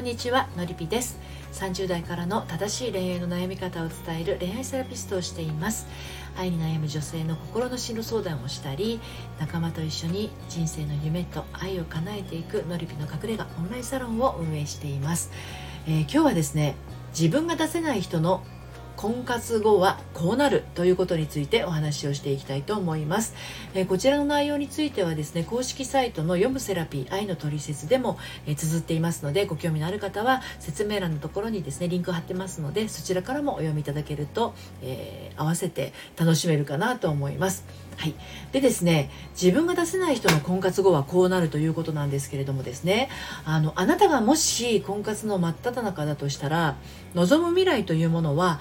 [0.00, 1.18] こんにちはのりぴです。
[1.52, 5.86] 30代からの正しい恋愛の悩み方を伝える恋愛セラピストをしています。
[6.38, 8.98] 愛に悩む女性の心の進路相談をしたり
[9.38, 15.32] 仲間と一緒に人生の夢と愛を叶えていくのりぴの隠れ家オンラインサロンを運営しています、
[15.86, 16.76] えー、今日はですね
[17.10, 18.42] 自分が出せない人の
[19.00, 23.34] 婚活後はこうなるということについてお話をしていきたいと思います、
[23.72, 34.52] えー、こちらの内容についてはですね公式サイトの読むセラピー愛のトリセツでも、えー、綴っていますのでご興味のある方は説明欄のところにですねリンク貼ってますのでそちらからもお読みいただけると、
[34.82, 37.64] えー、合わせて楽しめるかなと思います。
[37.96, 38.14] はい、
[38.52, 43.10] でですね自分が出せない人の婚活後はこうなるということなんですけれどもですね
[43.44, 46.76] あのあなたがもし婚活の真っ只中だとしたら
[47.14, 48.60] 望む未来というものは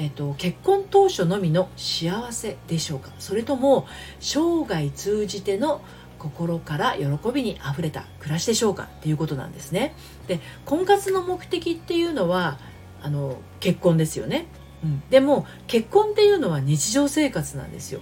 [0.00, 3.10] えーと、結婚当初のみの幸せでしょうか？
[3.18, 3.88] それとも
[4.20, 5.82] 生涯通じての
[6.20, 8.84] 心から喜びにあふれた暮らしでしょうか？
[8.84, 9.96] っていうことなんですね。
[10.28, 12.60] で婚活の目的っていうのは
[13.02, 14.46] あの結婚ですよね、
[14.84, 18.00] うん、でも結婚っていうのは日常生活なんですよ。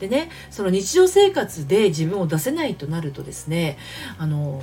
[0.00, 3.78] でねその日常生活で自分を出せないとなるとですね
[4.18, 4.60] あの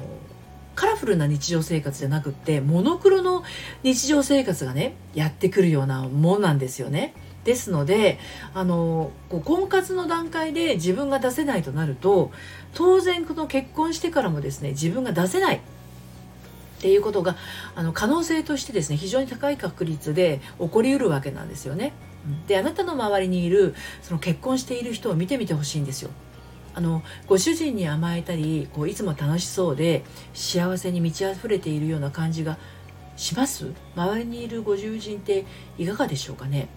[0.75, 3.43] カラフルな日常生活じゃなくってモノクロの
[3.83, 7.13] 日常生活がねやってくるようなもんなんですよね。
[7.45, 8.19] ですので
[8.53, 12.31] あのこう婚活の段階で自分が出せないとなると
[12.73, 15.61] 当然この結婚してからもですね自分が出せないっ
[16.79, 17.35] ていうことが
[17.75, 21.93] あの可能性としてですね非常に高い確率で起こりうるわけなんですよね。
[22.47, 26.09] であなたの周りにいるその結婚している人を見てみてほしいんですよ。
[26.75, 32.57] あのご主人に甘えたりこういつも楽しそうで幸せに満ち溢れているような感じが
[33.15, 33.71] します？
[33.95, 35.45] 周りにいるご友人って
[35.77, 36.67] いかがでしょうかね？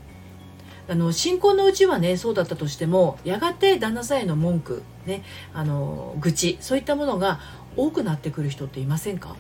[0.89, 7.41] あの新婚のうちはねそうだったとしてもやがて旦那さんへの文句ねあの愚痴そういったものが
[7.77, 9.37] 多くなってくる人っていませんか？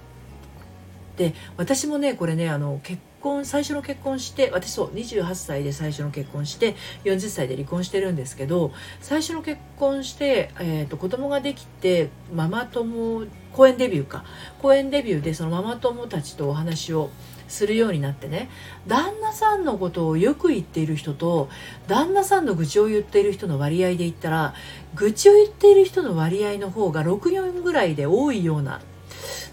[1.16, 14.24] で私もねこれねあの結婚最初の結婚して私そう28歳で最初の結婚して40歳で離婚してるんですけど最初の結婚して、えーと、子供ができてママ友公演デビューか。
[14.60, 17.10] 公演デビューでそのママ友たちとお話を
[17.48, 18.48] するようになってね。
[18.86, 21.48] 旦那さんのことをよく言っている人と
[21.86, 24.54] 旦那さんの愚痴を言っている人の割合で言ったら
[24.94, 28.80] 愚痴を言っている人の割合の方が64ぐらいで多いような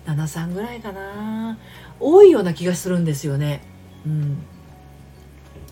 [0.06, 1.58] 73ぐらいかな。
[2.00, 3.62] 多いような気がするんですよね。
[4.06, 4.38] うん。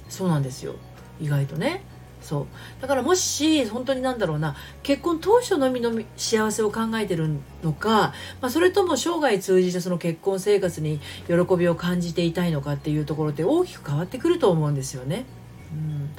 [0.09, 0.75] そうなんですよ。
[1.19, 1.83] 意外とね。
[2.21, 2.81] そう。
[2.81, 4.55] だからもし本当になんだろうな。
[4.81, 7.29] 結婚当初のみの幸せを考えてる
[7.61, 15.25] のか、まあ、それとも生涯通じてその結婚生活に喜びを感じていたいのかっていうところって大きく変わってくると思うんですよね。
[15.73, 16.11] うん、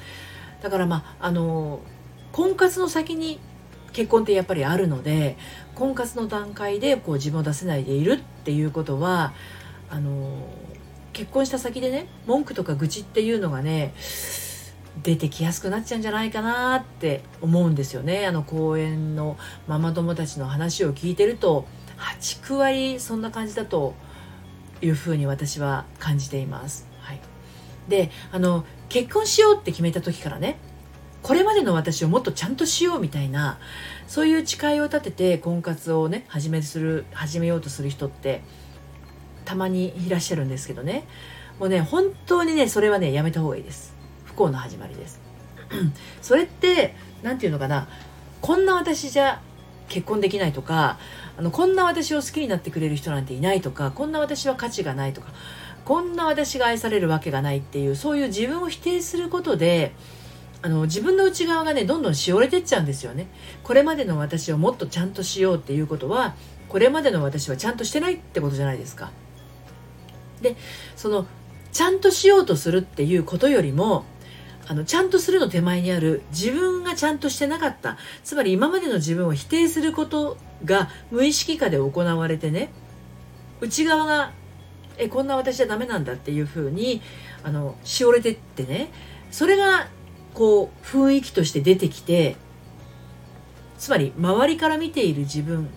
[0.62, 1.80] だからまああの
[2.32, 3.40] 婚活の先に
[3.94, 5.38] 結婚ってやっぱりあるので
[5.74, 9.32] 婚活の段階でこう自分を出せないでいるっていうことは
[9.88, 10.46] あの
[11.12, 13.94] 結婚した先でね文句とか愚痴っていうのがね
[15.02, 19.36] 出てきやすくなっちゃうんじゃないかなって思うんですよねあの公園の
[19.68, 21.66] ママ友たちの話を聞いてると
[21.98, 23.94] 8割そんな感じだと
[24.82, 26.86] いうふうに私は感じています。
[27.00, 27.20] はい、
[27.88, 30.58] であの結婚しようって決めた時からね
[31.24, 33.58] これまでの私をもっとちゃんとしようみたいな
[34.06, 38.42] そういう誓いを立てて婚活をね始めする始めようとする人って
[39.46, 41.06] たまにいらっしゃるんですけどね。
[41.58, 43.94] もうね本当にねそれはねやめた方がいいです。
[44.26, 45.18] 不幸の始まりです。
[46.20, 47.88] それって何て言うのかな。
[48.42, 49.40] こんな私じゃ
[49.88, 50.98] 結婚できないとか
[51.38, 55.28] あのこんな私を好きになってくれる人なんていないとかこんな私は価値がないとか
[55.86, 59.94] こんな私が愛されるわけがないっていうそういう自分を否定することで
[60.64, 63.26] あの自分の内側がねどんどんしおれてっちゃうんですよね。
[63.62, 66.34] これまでの私をもっとちゃんとしようっていうことは
[66.70, 69.10] これまでの私はちゃんとしてないってことじゃないですか。
[70.40, 70.56] で
[70.96, 71.26] その
[71.70, 74.06] ちゃんとしようとするっていうことよりも
[74.66, 77.98] あのちゃんとするの手前にある自分がちゃんとしてなかった。
[78.22, 82.72] つまり今までの自分を否定することが無意識下で行われてね
[83.60, 84.32] 内側が
[84.96, 87.02] えこんな私はダメなんだっていうふうに
[87.42, 88.90] あのしおれてってね
[89.30, 89.88] それが
[90.34, 92.36] こう雰囲気として出てきて
[93.78, 95.68] つまり周りから見ている自分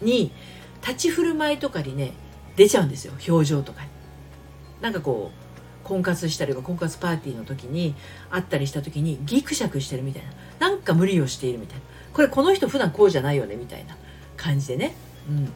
[0.00, 0.32] に
[0.80, 2.12] 立ち振る舞いとかにね
[2.56, 3.88] 出ちゃうんですよ表情とかに。
[4.80, 7.94] なんかこう婚活したりとか婚活パーティーの時に
[8.30, 10.22] 会ったりした時にギクシャクしてるみたい
[10.60, 11.82] ななんか無理をしているみたいな
[12.12, 13.96] これこの人普段こうじゃないよねみたいな
[14.36, 14.94] 感じでね。
[15.28, 15.52] うん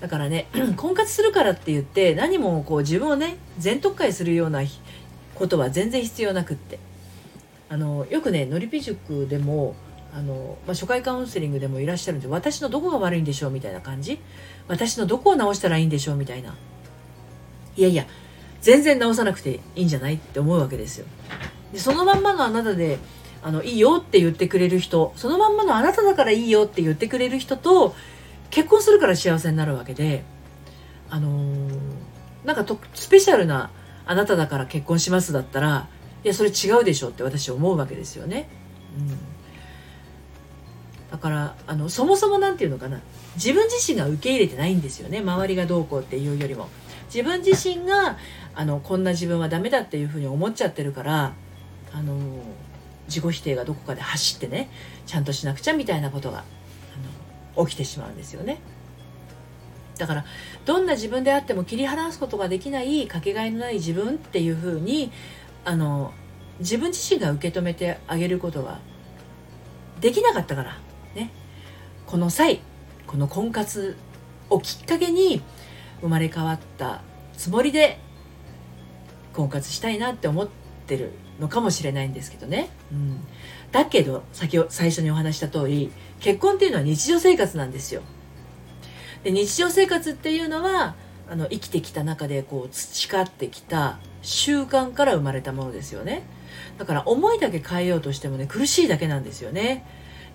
[0.00, 0.46] だからね
[0.76, 4.60] 婚活するからって言って何もこう自分をね全特会するような
[5.34, 6.78] ことは全然必要なくって
[7.68, 9.74] あのよくねのりぴ塾でも
[10.14, 14.18] あの、まあ、初回カウンセリングでもいらっしゃるんで私のどこが悪いんでしょうみたいな感じ。
[14.68, 16.54] 私のどこを直したらいいんでしょうみたいな。
[17.76, 18.06] いやいや
[18.60, 21.06] 全然直さなくていいんじゃないって思うわけですよ。
[21.72, 22.98] でそのまんまのあなたで
[23.42, 27.94] あのいいよって言ってくれる人そのまんまのあなただからいいよって言ってくれる人と
[28.50, 30.24] 結婚するから幸せになるわけで
[31.10, 31.70] あのー、
[32.44, 33.70] なんかとスペシャルな
[34.04, 35.88] あなただから結婚しますだったら
[36.26, 38.48] いやそれ違うでしょって私思うわけですよね。
[38.98, 39.16] うん
[41.08, 43.00] だからあのそもそも何て言うのかな
[43.36, 46.68] 自分自身が受け入れてないんですよね周りがどうこうっていうよりも
[47.14, 48.18] 自分自身が
[48.56, 51.32] あのこんな自分はダメだっていうふうに思っちゃってるから
[51.94, 52.18] あの
[53.06, 54.68] 自己否定がどこかで走ってね
[55.06, 58.58] ちゃんとしなくちゃみたいなことがあの起きてしまうんですよね。
[59.96, 60.24] だから
[60.66, 65.12] どんな自分であっても切り離すことができないかけがえのない自分っていうふうに
[65.66, 66.14] あの
[66.60, 68.78] 自分自身が受け止めてあげることは
[70.00, 70.78] できなかったから
[71.16, 71.32] ね
[72.06, 72.60] この際
[73.08, 73.96] この婚活
[74.48, 75.42] をきっかけに
[76.00, 77.02] 生まれ変わった
[77.36, 77.98] つもりで
[79.32, 80.48] 婚活したいなって思っ
[80.86, 81.10] てる
[81.40, 82.70] のかもしれないんですけどね。
[82.92, 83.20] うん、
[83.72, 85.90] だけど先を最初にお話した通り
[86.20, 88.02] 結婚っていうのは日常生活なんですよ。
[89.24, 90.94] で日常生活っていうのは
[91.28, 96.24] あの生きてきた中でこう培ってきた習慣から生まれたものですよね。
[96.78, 99.86] だから思いだけ変えようとしてもね苦しいだけなんですよね。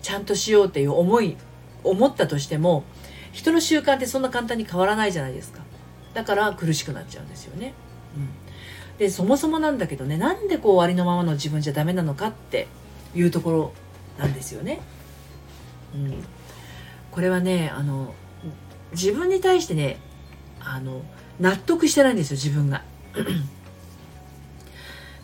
[0.02, 1.36] ちゃんとしようっていう思い
[1.84, 2.86] 思ったとしても
[3.34, 5.62] 人の習慣ってそんな簡単に変わらないじゃないですか。
[6.14, 7.74] だから苦しくなっちゃうんですよね。
[8.16, 8.30] うん
[8.98, 12.68] でそもそもなんだけどねなんでこうありのままの自分じゃダメなのかって
[13.16, 13.74] いうところ
[14.20, 14.80] なんですよね。
[15.96, 16.24] うん、
[17.10, 18.14] これはねあの
[18.92, 19.98] 自分に対してね
[20.60, 21.02] あの
[21.40, 22.84] 納得してないんですよ自分が。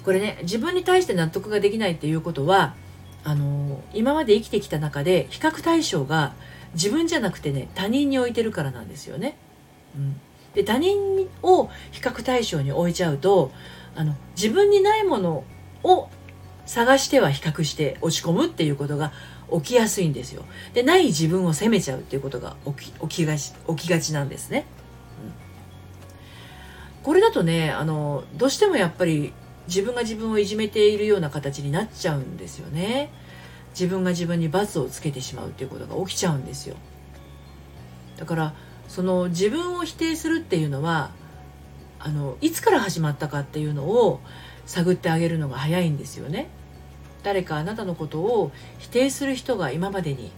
[0.08, 2.76] これね自分に対して納得ができないっていうことは
[3.26, 6.34] あの今まで生きてきた中で比較対象が
[6.76, 9.38] 自分じゃなくてね他人に置いてるからなんですよね。
[9.98, 10.16] うん
[10.56, 10.98] で他人
[11.44, 13.52] を比較対象に置いちゃうと
[13.98, 15.44] あの自分にないもの
[15.84, 16.08] を
[16.66, 19.12] 探しては比較して落ち込むっていうことが
[19.52, 20.46] 起きやすいんですよ。
[20.74, 24.68] でない自分を責めちゃうっていうことが起き起きがち起きがちなんですね。
[27.04, 29.34] これだとねあのどうしてもやっぱり
[29.68, 33.12] 自分が自分をいじめているような形になっちゃうんですよね。
[33.72, 36.76] 自分が自分に罰をつけてしまうっていうことが起きちゃうんですよ。
[38.18, 38.54] だから
[38.88, 41.12] その自分を否定するっていうのは
[42.00, 44.22] あのいつから始まったかっていうのを
[44.66, 46.50] 探ってあげるのが早いんですよね。
[47.24, 50.32] 誰かあなたのことを否定する人が今までに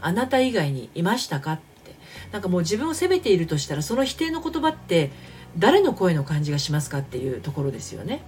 [0.00, 1.94] あなた以外にいましたかって
[2.32, 5.10] なんかもう自分を責めているとしたらその否定の言葉って
[5.56, 8.22] 誰の声の感じがしますかっていうところですよね。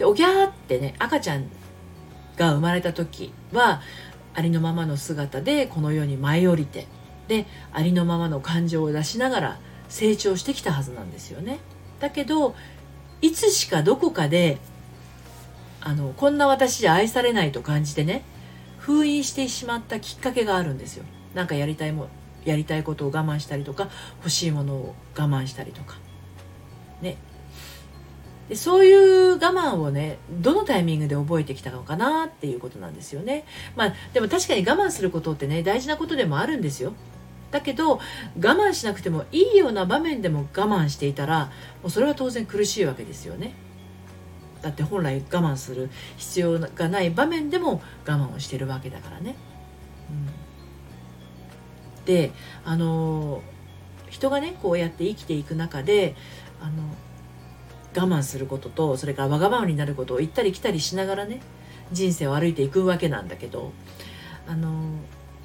[0.00, 1.44] でおぎゃーってね赤ちゃん
[2.38, 3.82] が生まれた時は
[4.32, 6.86] ありのままの姿でこの世に舞い降りて
[7.28, 9.60] でありのままの感情を出しながら
[9.90, 11.58] 成長してきたはずなんですよね。
[12.00, 12.54] だけど
[13.20, 14.56] いつしかどこかで
[15.82, 18.22] あのこんな私じゃ愛されないと感じてね
[18.78, 21.04] 封印してしまったきっかけがあるんですよ。
[21.34, 22.08] なんかやりたいも
[22.46, 25.98] やりたいことを我慢したりとか欲しいものを我慢したりとか
[27.02, 27.18] ね
[28.50, 33.44] でそういう我慢をねどのタイミングで覚えてきたのかなっていうことなんですよね。
[33.76, 36.92] まあでも確かに我慢することってね大事なことでもあるんですよ。
[37.52, 38.00] だけど我
[38.36, 41.46] 慢しなくてもいいような場面でも我慢していたら
[41.80, 43.54] もうそれは当然苦しいわけですよね。
[44.62, 49.36] だって本来我慢する必要がない場面でも我慢をしてるわけだからね、
[51.98, 52.32] うん、で
[52.64, 53.42] あの
[54.10, 56.16] 人がねこうやって生きていく中で
[56.60, 56.82] あの
[57.96, 61.40] 我慢することとそれからわがままになることを行ったり来たりしながらね
[61.92, 63.72] 人生を歩いていくわけなんだけど
[64.46, 64.70] あの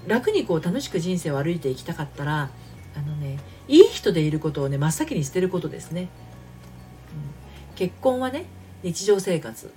[0.08, 2.50] 楽にこう楽しく人生を歩いていきたかったら
[2.96, 6.08] あのねいい人でいることをね真っ先に捨てることですね、うん、
[7.76, 8.46] 結婚はね
[8.84, 9.74] 日常生活。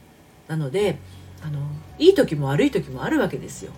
[0.48, 0.98] なので
[1.42, 1.60] あの
[1.98, 3.72] いい時も悪い時もあるわけですよ。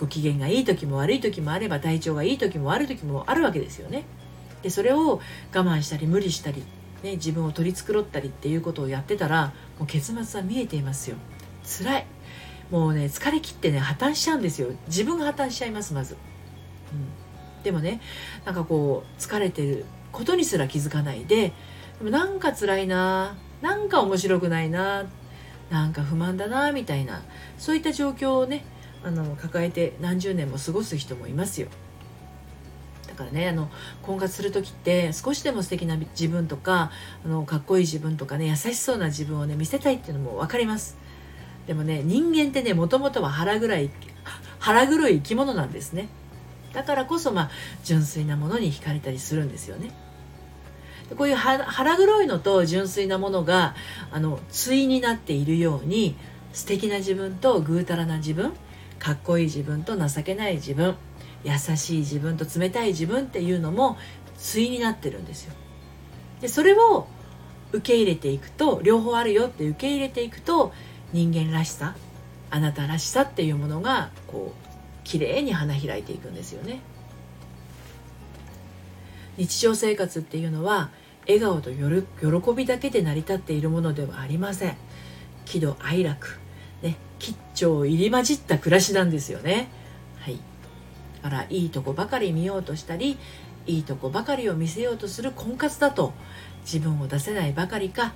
[0.00, 4.04] ご機嫌がいい時も悪い時もあれば体調がいい時も悪い時もあるわけですよね。
[4.62, 5.20] でそれを
[5.54, 6.64] 我慢したり無理したり
[7.04, 11.16] ね、自分を取り繕ったりっていうことをやってたらもう結末は見えていますよ。
[11.78, 12.06] 辛い。
[12.70, 14.68] もうね疲れ切ってね破綻しちゃうんですよ。
[14.88, 18.00] 自分が破綻しちゃいますまず、うん、でもね
[18.46, 21.52] なんかこう疲れてることにすら気づかないで
[21.98, 25.04] でもなんか辛いななんか面白くないな
[25.70, 27.22] なんか不満だなみたいな
[27.58, 28.64] そういった状況をね
[29.04, 31.68] あの抱えて何十年も過ごす人もいますよ。
[33.14, 33.70] だからねあの
[34.02, 36.90] 婚活する時って少しでも素敵な自分とか
[37.24, 40.96] あのかっこいい自分とかね優しそうな自分をね見せたいっていうのも分かります。
[41.68, 43.88] でもね人間ってねもともとは腹黒い
[44.58, 46.08] 腹黒い生き物なんですね。
[46.72, 47.50] だからこそまあ
[47.84, 49.92] 純粋なものに惹かれたりするんですよね、
[51.16, 53.76] こういう腹黒いのと純粋なものが
[54.10, 56.16] あの対になっているように
[56.52, 58.52] 素敵な自分とぐうたらな自分
[58.98, 60.96] かっこいい自分と情けない自分
[61.44, 63.96] 優しい自分と冷たい自分っていうのも
[64.52, 65.54] 対になってるんですよ。
[66.40, 67.06] でそれを
[67.72, 70.72] 受け入れていくと両方あるよって受け入れていくと
[71.12, 71.96] 人間らしさ
[72.50, 74.68] あなたらしさっていうものがこう
[75.04, 76.80] 綺麗に花開いていくんですよね。
[79.36, 80.90] 日常生活っていうのは
[81.26, 84.76] 笑顔と喜びだけで成り立っているものではありません
[85.44, 86.38] 喜怒哀楽
[86.82, 89.68] ね吉兆入り混じった暮らしなんですよね
[91.24, 93.16] からいいとこばかり見ようとしたり
[93.66, 96.12] いいとこばかりを見せようとする婚活だと
[96.70, 98.12] 自分を出せないばかりか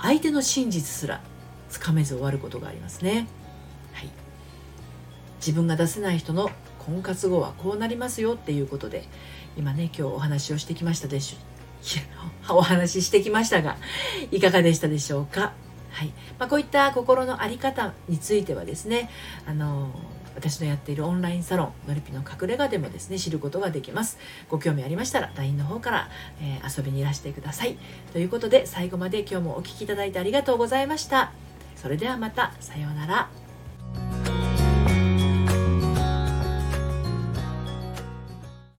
[0.00, 1.22] 相手の真実すら
[1.70, 3.28] つかめず終わることがありますね。
[3.92, 4.10] はい。
[5.38, 9.04] 自分が出せない人の婚活後はこうなりますよっていうことで
[9.56, 13.76] 今ね今日お話をしてきましたでしょお話ししてきましたが
[14.32, 15.52] いかがでしたでしょうか。
[15.92, 16.08] はい。
[16.40, 19.10] まあ、こういった心の在り方についてはですね
[19.46, 19.94] あの
[20.34, 24.18] 私のやっているオンラインサロンのりぴの隠れ家でもですね知ることができます。
[24.48, 26.08] ご興味ありましたら LINE の方から、
[26.40, 27.76] えー、遊びにいらしてください。
[28.12, 31.32] ということで最後まで今日もお聴きいただいてありがとうございました。
[31.76, 33.41] それではまたさようなら。